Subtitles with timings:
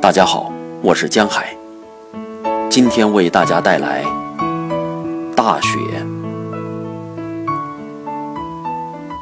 [0.00, 0.50] 大家好，
[0.80, 1.54] 我是江海。
[2.70, 4.02] 今天为大家带来
[5.36, 5.78] 大雪。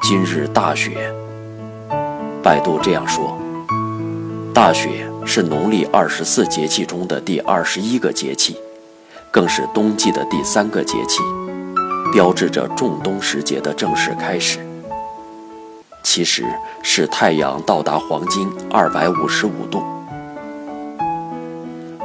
[0.00, 1.12] 今日大雪，
[2.44, 3.36] 百度这样说：
[4.54, 8.56] 大雪是农历二十四节气中的第二十一个节气，
[9.32, 11.18] 更是冬季的第三个节气，
[12.12, 14.60] 标志着仲冬时节的正式开始。
[16.04, 16.44] 其实
[16.84, 19.80] 是太阳到达黄金二百五十五度。《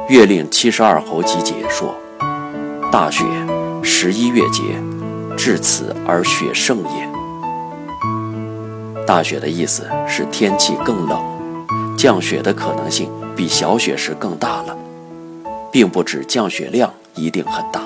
[0.06, 1.94] 月令七十二候集解》说
[2.92, 3.24] ：“大雪，
[3.82, 4.62] 十一月节，
[5.34, 7.08] 至此而雪盛也。”
[9.06, 11.18] 大雪的意思是天气更冷，
[11.96, 14.76] 降雪的可能性比小雪时更大了，
[15.72, 17.80] 并不指降雪量一定很大。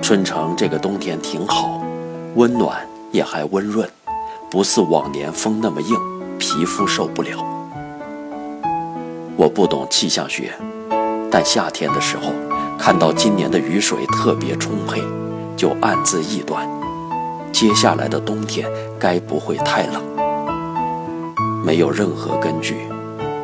[0.00, 1.78] 春城这个冬天挺好，
[2.36, 3.86] 温暖也还温润，
[4.50, 5.94] 不似往年风那么硬，
[6.38, 7.57] 皮肤受不了。
[9.38, 10.52] 我不懂气象学，
[11.30, 12.32] 但夏天的时候
[12.76, 15.00] 看到今年的雨水特别充沛，
[15.56, 16.68] 就暗自臆断，
[17.52, 20.02] 接下来的冬天该不会太冷。
[21.64, 22.78] 没有任何根据，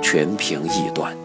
[0.03, 1.17] 全凭臆断。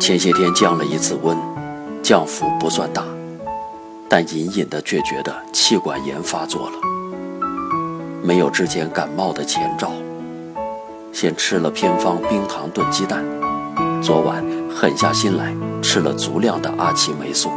[0.00, 1.36] 前些天降了一次温，
[2.02, 3.04] 降幅不算大，
[4.08, 6.76] 但隐隐的却觉得气管炎发作了。
[8.22, 9.90] 没有之前感冒的前兆，
[11.12, 13.24] 先吃了偏方冰糖炖鸡蛋，
[14.02, 17.50] 昨晚狠下心来吃了足量的阿奇霉素。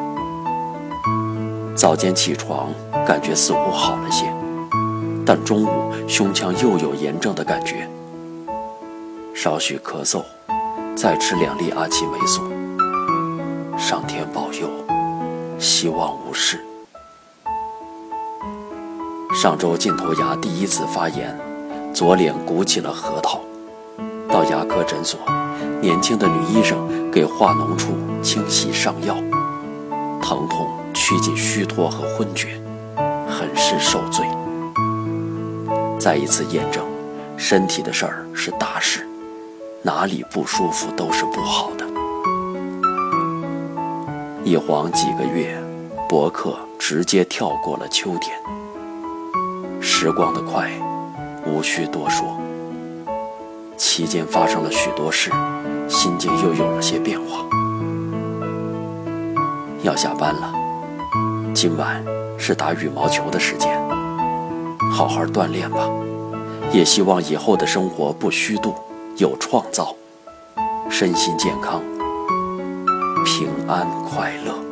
[1.75, 2.69] 早间起床
[3.06, 4.25] 感觉似乎好了些，
[5.25, 7.89] 但中午胸腔又有炎症的感觉，
[9.36, 10.23] 少许咳嗽，
[10.95, 12.41] 再吃两粒阿奇霉素。
[13.78, 14.69] 上天保佑，
[15.59, 16.64] 希望无事。
[19.44, 21.38] 上周镜头牙第一次发炎，
[21.94, 23.42] 左脸鼓起了核桃。
[24.30, 25.20] 到牙科诊所，
[25.81, 29.14] 年轻的女医生给化脓处清洗上药，
[30.22, 32.58] 疼痛趋近虚脱和昏厥，
[33.28, 34.26] 很是受罪。
[36.00, 36.86] 再一次验证，
[37.36, 39.06] 身体的事儿是大事，
[39.82, 41.86] 哪里不舒服都是不好的。
[44.46, 45.62] 一晃几个月，
[46.08, 48.34] 博客直接跳过了秋天。
[49.96, 50.72] 时光的快，
[51.46, 52.26] 无需多说。
[53.78, 55.30] 期间发生了许多事，
[55.88, 57.46] 心境又有了些变化。
[59.84, 60.52] 要下班了，
[61.53, 62.03] 今晚
[62.40, 63.80] 是打羽毛球的时间，
[64.92, 65.88] 好好锻炼吧。
[66.72, 68.74] 也希望以后的生活不虚度，
[69.18, 69.96] 有创造，
[70.90, 71.80] 身心健康，
[73.24, 74.62] 平安快乐。